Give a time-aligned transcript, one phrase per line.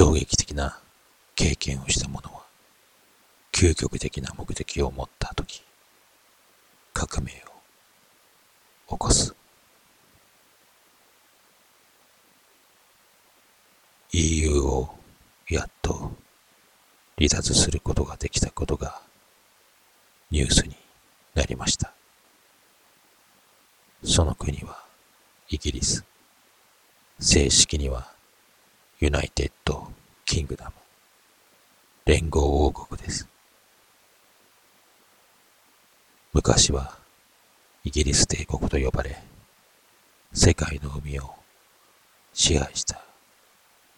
[0.00, 0.78] 衝撃的な
[1.34, 2.40] 経験をした者は、
[3.52, 5.62] 究極的な目的を持ったとき、
[6.94, 7.32] 革命
[8.88, 9.36] を起こす。
[14.12, 14.88] EU を
[15.50, 15.92] やっと
[17.18, 19.02] 離脱することができたことが
[20.30, 20.76] ニュースに
[21.34, 21.92] なりました。
[24.02, 24.82] その国は
[25.50, 26.02] イギリス。
[27.18, 28.18] 正式には
[29.02, 29.90] ユナイテッド・
[30.26, 30.72] キングダム。
[32.04, 33.26] 連合王国です。
[36.34, 36.98] 昔は
[37.82, 39.22] イギリス帝国と呼ばれ、
[40.34, 41.34] 世界の海を
[42.34, 43.02] 支配した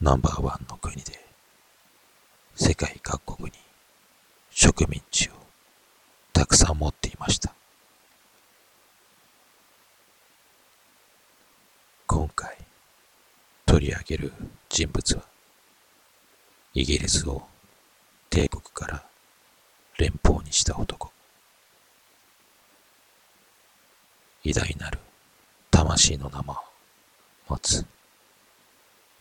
[0.01, 1.19] ナンバーワンの国で、
[2.55, 3.59] 世界各国に
[4.51, 5.32] 植民地を
[6.32, 7.52] たくさん持っていました。
[12.07, 12.57] 今回
[13.66, 14.32] 取り上げる
[14.73, 15.23] 人物は、
[16.73, 17.46] イギリスを
[18.30, 19.04] 帝国から
[19.98, 21.12] 連邦にした男。
[24.45, 24.98] 偉大なる
[25.70, 26.45] 魂の名を
[27.48, 27.84] 持つ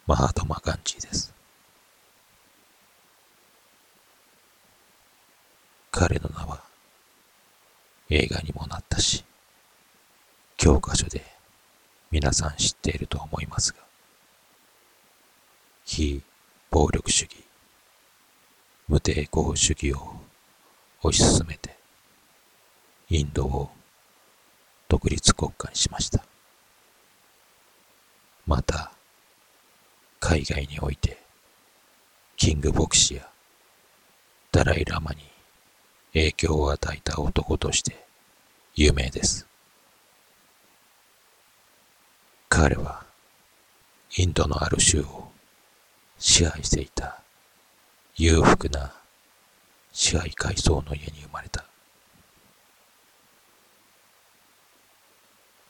[0.08, 1.34] マハトマ・ガンジーです。
[5.92, 6.64] 彼の名は
[8.10, 9.26] 映画にもなったし、
[10.56, 11.22] 教科書で
[12.10, 13.91] 皆さん知っていると思いますが、
[15.94, 16.24] 非
[16.70, 17.44] 暴力主義、
[18.88, 20.22] 無抵抗主義を
[21.04, 21.76] 推し進めて、
[23.10, 23.70] インドを
[24.88, 26.24] 独立国家にしました。
[28.48, 28.94] また、
[30.22, 31.18] 海外において、
[32.38, 33.28] キング牧師や
[34.50, 35.18] ダライ・ラマに
[36.14, 38.06] 影響を与えた男として
[38.76, 39.46] 有名です。
[42.48, 43.04] 彼は
[44.16, 45.31] インドのある州を
[46.24, 47.20] 支配していた
[48.16, 48.94] 裕福な
[49.92, 51.66] 支配階層の家に生まれた。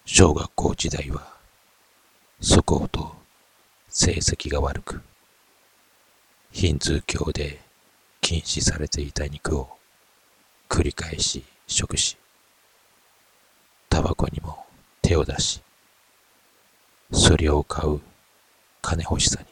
[0.03, 1.25] 小学校時代は
[2.41, 3.15] 素行と
[3.87, 5.01] 成績が悪く、
[6.51, 7.61] ヒンズー教で
[8.19, 9.69] 禁止されていた肉を
[10.67, 12.17] 繰り返し食し、
[13.87, 14.65] タバコにも
[15.01, 15.61] 手を出し、
[17.13, 18.01] それを買う
[18.81, 19.45] 金欲しさに、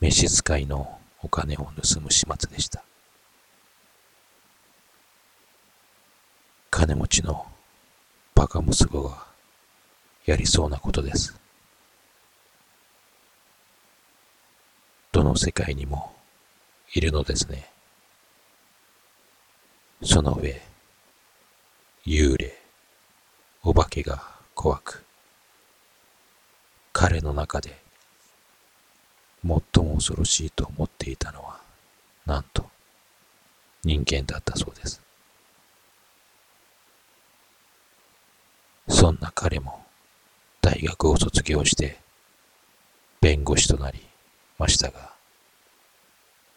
[0.00, 2.82] 召使いのお金を盗む始末でした。
[6.70, 7.46] 金持ちの
[8.34, 9.26] バカ息子が
[10.24, 11.38] やりそうなことです。
[15.12, 16.14] どの世界にも
[16.94, 17.68] いるのですね。
[20.02, 20.62] その上、
[22.06, 22.56] 幽霊、
[23.62, 24.22] お化けが
[24.54, 25.04] 怖く、
[26.94, 27.89] 彼の中で
[29.42, 31.60] 最も恐ろしいと思っていたのは、
[32.26, 32.68] なんと
[33.82, 35.00] 人間だったそうです。
[38.88, 39.84] そんな彼も
[40.60, 41.98] 大学を卒業して
[43.20, 44.00] 弁護士となり
[44.58, 45.12] ましたが、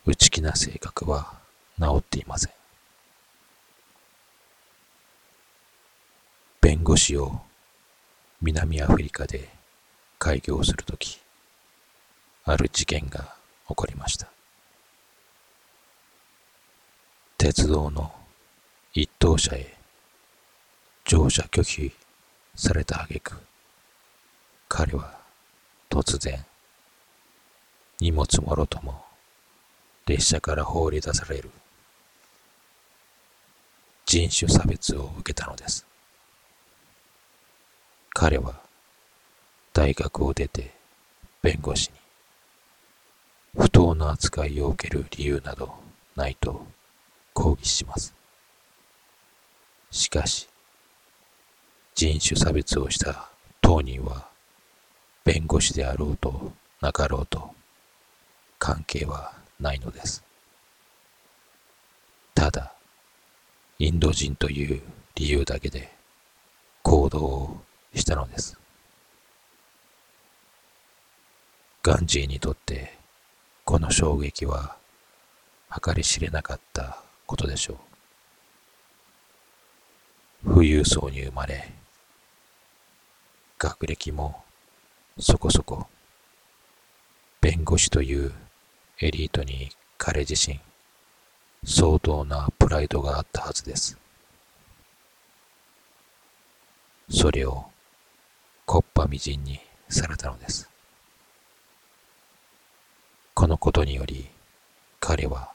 [0.05, 1.33] 内気な性格は
[1.79, 2.53] 治っていません。
[6.59, 7.41] 弁護士を
[8.41, 9.49] 南アフリカで
[10.19, 11.22] 開業するとき、
[12.45, 13.35] ある事件が
[13.69, 14.27] 起こりました。
[17.37, 18.11] 鉄道の
[18.93, 19.73] 一等車へ
[21.05, 21.91] 乗車拒否
[22.55, 23.33] された挙句、
[24.67, 25.17] 彼は
[25.89, 26.45] 突然、
[27.99, 29.05] 荷物もろとも
[30.05, 31.49] 列車から放り出される
[34.05, 35.85] 人種差別を受けたのです。
[38.09, 38.61] 彼は
[39.71, 40.71] 大学を出て
[41.41, 42.02] 弁護士に
[43.55, 45.73] 不当な扱いを受ける理由など
[46.15, 46.65] ないと
[47.33, 48.13] 抗議します。
[49.91, 50.49] しかし、
[51.93, 53.29] 人種差別をした
[53.61, 54.27] 当人は
[55.23, 56.51] 弁護士であろうと
[56.81, 57.51] なかろうと
[58.57, 60.23] 関係はないのです。
[62.33, 62.73] ただ、
[63.77, 64.81] インド人という
[65.15, 65.91] 理由だけで
[66.81, 67.61] 行動を
[67.93, 68.57] したのです。
[71.83, 73.02] ガンジーにとって
[73.65, 74.75] この衝撃は
[75.83, 77.77] 計り知れなかったことでしょう。
[80.53, 81.71] 富裕層に生まれ、
[83.57, 84.43] 学歴も
[85.17, 85.87] そこそこ、
[87.39, 88.33] 弁護士という
[88.99, 90.59] エリートに彼自身
[91.65, 93.97] 相当なプライドがあったはずです。
[97.09, 97.65] それを
[98.65, 100.72] 木っ端みじんにされたのです。
[103.33, 104.29] このことにより
[104.99, 105.51] 彼は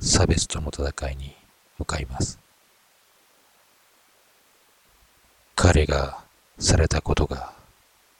[0.00, 1.34] 差別との戦いに
[1.78, 2.38] 向かいます。
[5.56, 6.18] 彼が
[6.58, 7.52] されたことが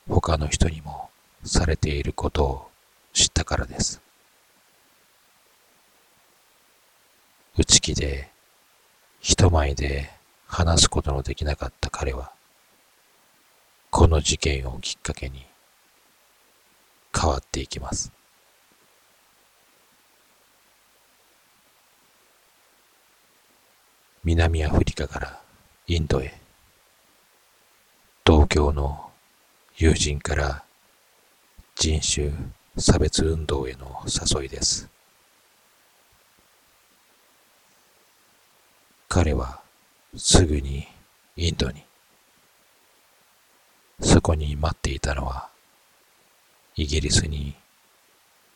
[0.08, 1.08] 他の人にも
[1.44, 2.70] されていることを
[3.12, 4.00] 知ったからです。
[7.56, 8.28] 内気で
[9.20, 10.10] 人前で
[10.46, 12.32] 話すことのできなかった彼は、
[13.90, 15.46] この事件をきっかけに
[17.16, 18.12] 変わっていきます。
[24.26, 25.38] 南アフリカから
[25.86, 26.32] インドへ、
[28.24, 29.10] 東京の
[29.76, 30.64] 友人から
[31.74, 32.32] 人種
[32.78, 34.88] 差別運動への誘いです。
[39.10, 39.60] 彼は
[40.16, 40.88] すぐに
[41.36, 41.84] インドに。
[44.00, 45.50] そこに待っていたのは、
[46.76, 47.54] イギリスに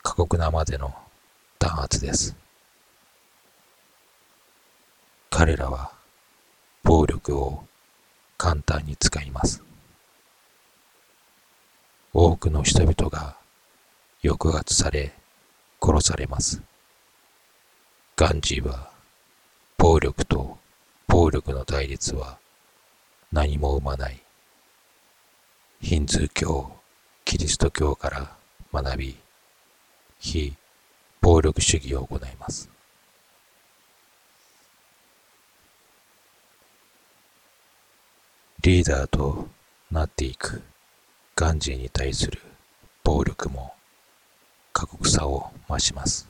[0.02, 0.94] 過酷なまでの
[1.58, 2.34] 弾圧です。
[5.30, 5.92] 彼らは
[6.82, 7.64] 暴力を
[8.36, 9.62] 簡単に使います。
[12.12, 13.36] 多くの人々が
[14.22, 15.12] 抑圧され
[15.80, 16.62] 殺されます。
[18.16, 18.90] ガンジーは
[19.76, 20.58] 暴力と
[21.06, 22.38] 暴力の対立は
[23.30, 24.20] 何も生まない。
[25.80, 26.72] ヒンズー教、
[27.24, 28.32] キリスト教から
[28.72, 29.16] 学び、
[30.18, 30.54] 非
[31.20, 32.68] 暴力主義を行います。
[38.60, 39.46] リーダーと
[39.88, 40.62] なっていく
[41.36, 42.40] ガンジーに対する
[43.04, 43.72] 暴力も
[44.72, 46.28] 過酷さを増します。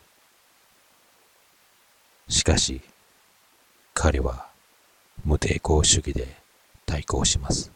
[2.29, 2.83] しかし、
[3.95, 4.47] 彼は
[5.25, 6.37] 無抵抗主義で
[6.85, 7.73] 対抗します。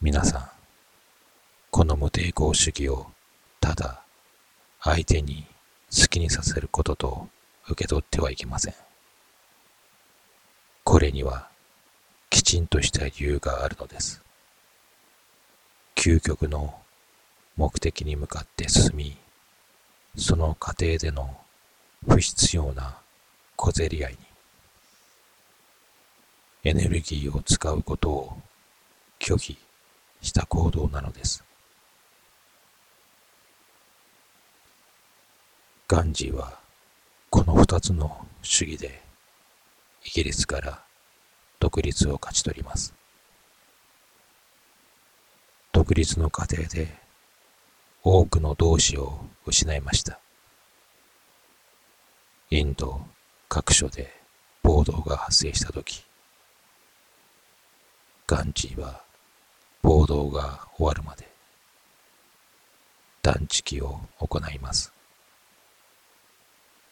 [0.00, 0.50] 皆さん、
[1.70, 3.06] この無抵抗主義を
[3.60, 4.02] ただ
[4.80, 5.46] 相手に
[5.96, 7.28] 好きにさせることと
[7.68, 8.74] 受け取ってはいけません。
[10.82, 11.51] これには
[12.42, 14.20] きちんとした理由があるのです。
[15.94, 16.74] 究極の
[17.56, 19.16] 目的に向かって進み、
[20.16, 21.36] その過程での
[22.04, 22.96] 不必要な
[23.54, 24.18] 小競り合いに、
[26.64, 28.36] エネルギーを使うことを
[29.20, 29.56] 拒否
[30.20, 31.44] した行動なのです。
[35.86, 36.58] ガンジーは
[37.30, 39.00] この二つの主義で
[40.04, 40.82] イギリスから
[41.62, 42.92] 独立を勝ち取ります。
[45.70, 46.88] 独立の過程で
[48.02, 50.18] 多くの同志を失いました。
[52.50, 53.00] インド
[53.48, 54.12] 各所で
[54.64, 56.04] 暴動が発生したとき、
[58.26, 59.00] ガンジーは
[59.82, 61.28] 暴動が終わるまで
[63.22, 64.92] 断食を行います。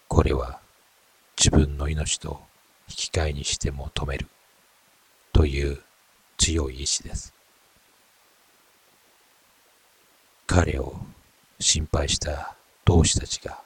[0.06, 0.60] これは
[1.36, 2.40] 自分の命と
[2.88, 4.28] 引き換えにしても止める
[5.32, 5.82] という
[6.36, 7.32] 強い意志です。
[10.46, 10.96] 彼を
[11.58, 13.62] 心配した同志たちが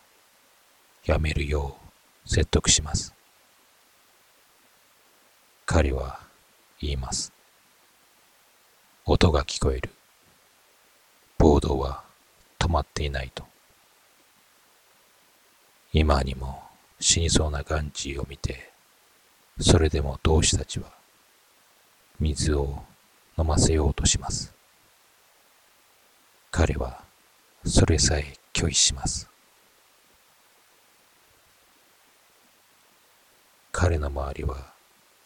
[1.04, 1.76] やめるよ
[2.24, 3.14] う説得します。
[5.66, 6.20] 彼は
[6.80, 7.32] 言います。
[9.06, 9.90] 音が聞こえる。
[11.38, 12.04] 暴動は
[12.58, 13.44] 止まっていないと。
[15.92, 16.62] 今にも
[17.00, 18.72] 死にそうなガンジーを見て、
[19.60, 20.92] それでも同志たちは
[22.20, 22.82] 水を
[23.36, 24.54] 飲ませようとします。
[26.50, 27.02] 彼は
[27.64, 29.28] それさえ拒否します。
[33.72, 34.62] 彼の周りは悲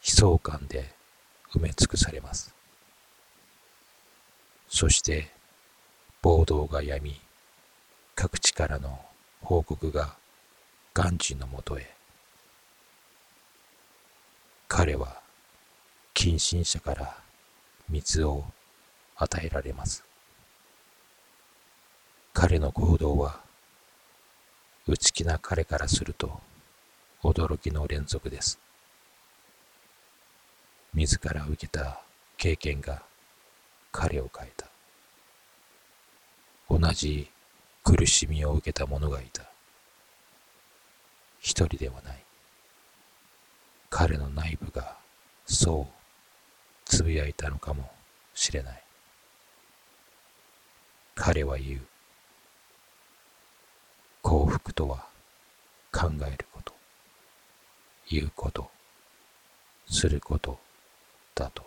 [0.03, 0.89] 壮感で
[1.53, 2.55] 埋め尽くされます。
[4.69, 5.31] そして
[6.23, 7.21] 暴動がやみ、
[8.15, 8.99] 各地からの
[9.43, 10.17] 報告が
[10.95, 11.95] ガンジのもとへ。
[14.67, 15.21] 彼は
[16.29, 17.17] 近親者から
[17.89, 18.45] 水を
[19.17, 20.05] 与えられます。
[22.35, 23.41] 彼の行動は
[24.87, 26.39] 内気な彼からすると
[27.23, 28.59] 驚きの連続です。
[30.93, 32.03] 自ら受けた
[32.37, 33.03] 経験が
[33.91, 34.67] 彼を変えた。
[36.69, 37.31] 同じ
[37.83, 39.45] 苦しみを受けた者がいた。
[41.41, 42.23] 一人ではない。
[43.89, 44.99] 彼の内部が
[45.47, 45.98] そう
[46.89, 47.91] つぶやいたのかも
[48.35, 48.83] しれない。
[51.15, 51.81] 彼は言う。
[54.23, 55.07] 幸福とは
[55.93, 56.73] 考えること。
[58.11, 58.71] 言うこと、
[59.87, 60.59] すること
[61.35, 61.63] だと。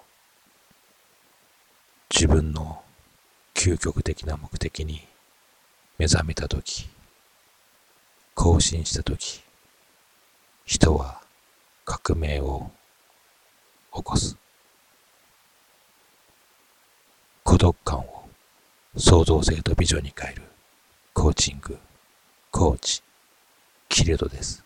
[2.10, 2.82] 自分の
[3.54, 5.08] 究極的な目的に
[6.00, 6.90] 目覚めた時、
[8.34, 9.44] 更新した時、
[10.66, 11.22] 人は
[11.86, 12.72] 革命を
[13.94, 14.36] 起こす。
[17.62, 18.24] 孤独感を
[18.98, 20.42] 創造性とビジョンに変える
[21.14, 21.78] コーチング、
[22.50, 23.04] コーチ、
[23.88, 24.66] キルドです。